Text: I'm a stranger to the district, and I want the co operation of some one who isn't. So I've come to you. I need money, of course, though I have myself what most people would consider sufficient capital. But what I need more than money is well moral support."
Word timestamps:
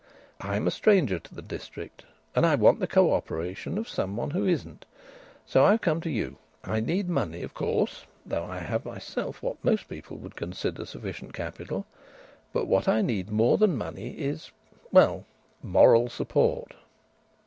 I'm 0.39 0.65
a 0.65 0.71
stranger 0.71 1.19
to 1.19 1.35
the 1.35 1.43
district, 1.43 2.05
and 2.35 2.43
I 2.43 2.55
want 2.55 2.79
the 2.79 2.87
co 2.87 3.13
operation 3.13 3.77
of 3.77 3.87
some 3.87 4.17
one 4.17 4.31
who 4.31 4.47
isn't. 4.47 4.83
So 5.45 5.63
I've 5.63 5.81
come 5.81 6.01
to 6.01 6.09
you. 6.09 6.37
I 6.63 6.79
need 6.79 7.07
money, 7.07 7.43
of 7.43 7.53
course, 7.53 8.07
though 8.25 8.43
I 8.45 8.57
have 8.57 8.83
myself 8.83 9.43
what 9.43 9.63
most 9.63 9.87
people 9.87 10.17
would 10.17 10.35
consider 10.35 10.87
sufficient 10.87 11.33
capital. 11.33 11.85
But 12.51 12.65
what 12.65 12.87
I 12.87 13.03
need 13.03 13.29
more 13.29 13.59
than 13.59 13.77
money 13.77 14.13
is 14.13 14.49
well 14.91 15.25
moral 15.61 16.09
support." 16.09 16.73